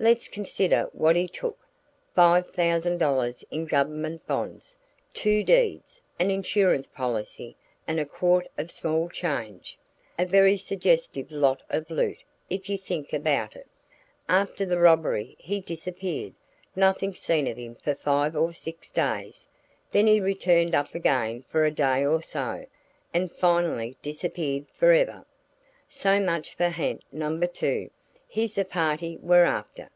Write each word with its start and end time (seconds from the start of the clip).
Let's 0.00 0.28
consider 0.28 0.88
what 0.92 1.16
he 1.16 1.26
took 1.26 1.58
five 2.14 2.48
thousand 2.52 2.98
dollars 2.98 3.44
in 3.50 3.64
government 3.66 4.24
bonds, 4.28 4.78
two 5.12 5.42
deeds, 5.42 6.04
an 6.20 6.30
insurance 6.30 6.86
policy, 6.86 7.56
and 7.84 7.98
a 7.98 8.04
quart 8.06 8.46
of 8.56 8.70
small 8.70 9.08
change 9.08 9.76
a 10.16 10.24
very 10.24 10.56
suggestive 10.56 11.32
lot 11.32 11.62
of 11.68 11.90
loot 11.90 12.18
if 12.48 12.68
you 12.70 12.78
think 12.78 13.12
about 13.12 13.56
it 13.56 13.66
enough. 14.28 14.50
After 14.52 14.64
the 14.64 14.78
robbery 14.78 15.34
he 15.36 15.60
disappeared, 15.60 16.34
nothing 16.76 17.12
seen 17.12 17.48
of 17.48 17.56
him 17.56 17.74
for 17.74 17.96
five 17.96 18.36
or 18.36 18.52
six 18.52 18.90
days; 18.90 19.48
then 19.90 20.06
he 20.06 20.32
turned 20.32 20.76
up 20.76 20.94
again 20.94 21.42
for 21.48 21.64
a 21.64 21.72
day 21.72 22.06
or 22.06 22.22
so, 22.22 22.64
and 23.12 23.32
finally 23.32 23.96
disappeared 24.00 24.66
forever. 24.76 25.26
So 25.88 26.20
much 26.20 26.54
for 26.54 26.68
ha'nt 26.68 27.02
number 27.12 27.48
two. 27.48 27.90
He's 28.30 28.56
the 28.56 28.66
party 28.66 29.16
we're 29.16 29.44
after. 29.44 29.88